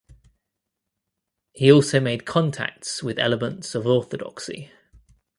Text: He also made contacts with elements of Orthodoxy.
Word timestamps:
He 1.53 1.71
also 1.71 1.99
made 1.99 2.25
contacts 2.25 3.03
with 3.03 3.19
elements 3.19 3.75
of 3.75 3.85
Orthodoxy. 3.85 4.71